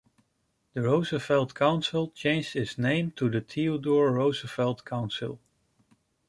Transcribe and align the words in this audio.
The 0.73 0.81
Roosevelt 0.81 1.53
Council 1.53 2.09
changed 2.09 2.55
its 2.55 2.75
name 2.79 3.11
to 3.11 3.29
the 3.29 3.39
Theodore 3.39 4.11
Roosevelt 4.11 4.83
Council. 4.83 5.39